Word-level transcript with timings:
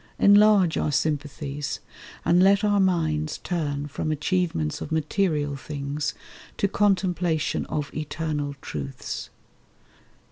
Enlarge 0.17 0.77
our 0.79 0.91
sympathies; 0.91 1.79
and 2.25 2.41
let 2.41 2.63
our 2.63 2.79
minds 2.79 3.37
Turn 3.37 3.85
from 3.87 4.11
achievements 4.11 4.81
of 4.81 4.91
material 4.91 5.55
things 5.55 6.15
To 6.57 6.67
contemplation 6.67 7.67
of 7.67 7.93
Eternal 7.93 8.55
truths. 8.63 9.29